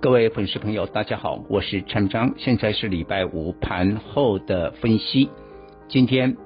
[0.00, 5.28] 各位粉丝朋友，大家好，我是陈章，现在是礼拜五盘后的分析。
[5.88, 6.36] 今天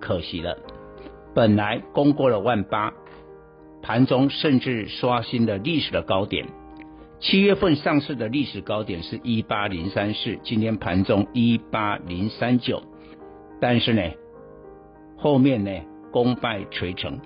[0.00, 0.56] 可惜了，
[1.34, 2.94] 本来攻过了万八，
[3.82, 6.46] 盘中甚至刷新了历史的高点。
[7.20, 12.82] 七月份上市的历史高点是一八零三四，今天盘中一八零三九，
[13.60, 14.02] 但是呢，
[15.18, 15.70] 后面呢
[16.10, 17.20] 功败垂成。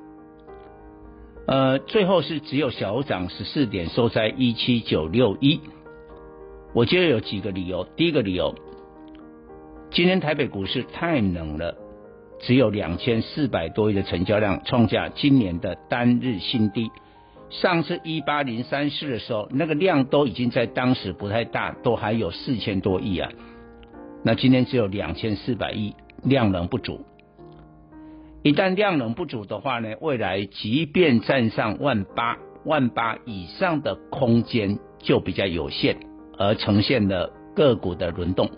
[1.46, 5.60] 呃，最后是只有小涨十四点，收在一七九六一。
[6.76, 7.84] 我觉得有几个理由。
[7.96, 8.54] 第一个理由，
[9.90, 11.74] 今天台北股市太冷了，
[12.40, 16.90] 只有两千四百多亿的成交量，创下今年的单日新低。
[17.48, 23.30] 上次一八零三四的时候，那个量都已经在当时不太大，都还有四千多亿啊。
[24.22, 27.06] 那今天只有两千四百亿，量能不足。
[28.42, 35.96] 一旦量能不足的话呢，未来即便站上万八、万八以上的空间就比较有限，
[36.38, 38.50] 而呈现的个股的轮动，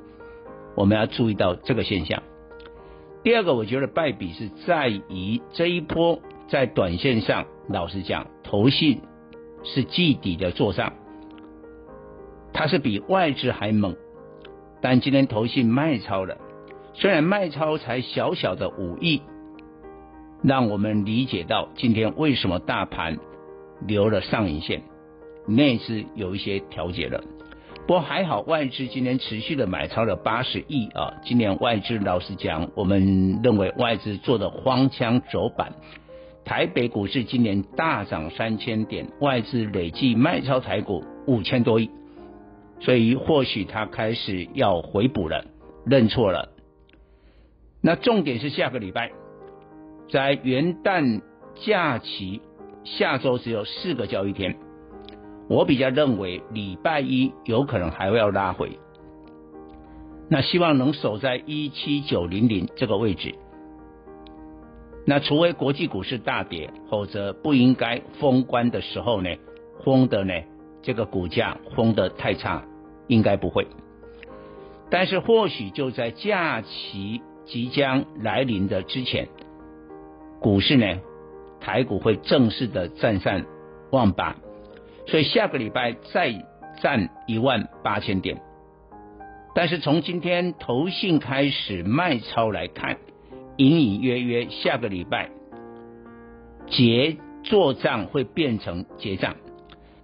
[0.76, 2.22] 我们要注意到这个现象。
[3.22, 9.00] 第二个，我觉得败笔是在于这一波在短线上，老实讲，投信
[9.64, 10.92] 是季底的做账，
[12.52, 13.96] 它是比外资还猛，
[14.80, 16.38] 但今天投信卖超了，
[16.94, 19.22] 虽然卖超才小小的五亿。
[20.40, 23.18] 让我们理解到今天为什么大盘
[23.84, 24.84] 留了上影线，
[25.48, 27.24] 内资有一些调节了。
[27.88, 31.14] 不过还好，外资今天持续的买超了八十亿啊。
[31.24, 35.72] 今年外资老实讲，我们认为外资做的荒腔走板。
[36.44, 41.88] 台北股市今年大涨三千点，外资累计卖超台股五千多亿，
[42.78, 45.46] 所以或许他开始要回补了，
[45.86, 46.50] 认错了。
[47.80, 49.12] 那重点是下个礼拜。
[50.10, 51.22] 在元旦
[51.64, 52.42] 假期，
[52.84, 54.56] 下周只有四个交易天，
[55.48, 58.78] 我比较认为礼拜一有可能还会要拉回，
[60.28, 63.34] 那希望能守在一七九零零这个位置。
[65.06, 69.30] 那除非国际股市大跌，否则不应该封关的时候呢，
[69.82, 70.34] 封的呢
[70.82, 72.62] 这个股价封的太差，
[73.06, 73.66] 应该不会。
[74.90, 79.28] 但是或许就在假期即将来临的之前。
[80.40, 81.00] 股市呢，
[81.58, 83.42] 台股会正式的站上
[83.90, 84.36] 万八，
[85.08, 86.32] 所以下个礼拜再
[86.80, 88.40] 站一万八千点。
[89.54, 92.98] 但是从今天投信开始卖超来看，
[93.56, 95.30] 隐隐约约下个礼拜
[96.68, 99.34] 结做账会变成结账。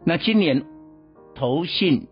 [0.05, 0.65] 那今年
[1.35, 2.09] 投信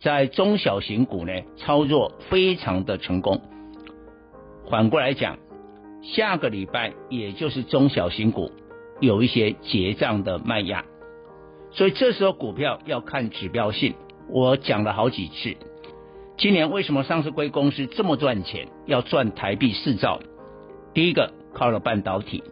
[0.00, 3.40] 在中小型股呢操作非常的成功，
[4.68, 5.38] 反过来讲。
[6.02, 8.52] 下个礼拜，也就是中小型股
[9.00, 10.84] 有一些结账的卖压，
[11.74, 13.94] 所以这时候股票要看指标性。
[14.28, 15.54] 我讲了好几次，
[16.38, 18.68] 今年为什么上市柜公司这么赚钱？
[18.86, 20.20] 要赚台币四兆，
[20.94, 22.42] 第一个靠了半导体，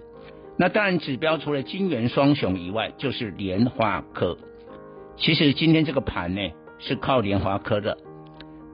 [0.58, 4.36] 那当然指标除了晶圆双雄以外，就是联发科。
[5.16, 7.96] 其实今天这个盘呢，是靠联发科的。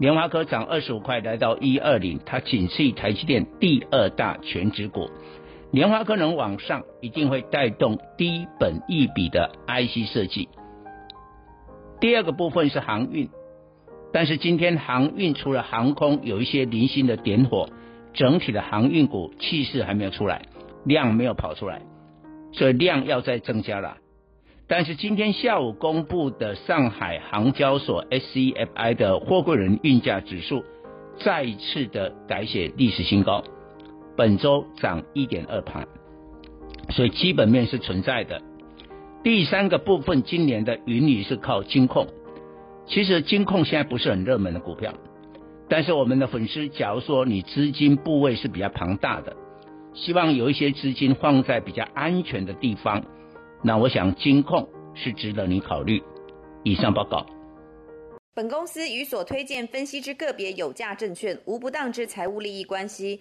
[0.01, 5.09] 联发科涨二十五块，来到一二零，它仅次于台积电第二大全值股。
[5.71, 10.49] 联发科能往上，一定会带动低本一比的 IC 设计。
[12.01, 13.29] 第二个部分是航运，
[14.13, 17.69] 但是今天航运除了航空有一些零星的点火，
[18.15, 20.47] 整体的航运股气势还没有出来，
[20.85, 21.83] 量没有跑出来，
[22.53, 23.99] 所以量要再增加了。
[24.69, 30.63] 但是今天下午公布的上海航交所 SCFI 的货柜轮运价指数
[31.19, 33.43] 再一次的改写历史新高，
[34.19, 35.87] 本周涨一点二盘，
[36.91, 38.43] 所以基本面是存在的。
[39.23, 42.09] 第三个部分，今年的云雨是靠金控，
[42.85, 44.93] 其实金控现在不是很热门的股票，
[45.69, 49.37] 但是我们的粉丝，假如说你资金部位是比较庞大的，
[49.95, 53.05] 希望有一些资金放在比较安全的地方。
[53.63, 56.03] 那我想金控是值得你考虑。
[56.65, 57.25] 以上报告。
[58.35, 63.21] 本公司与所推荐分析之个别有价证券无不当之财务利益关系。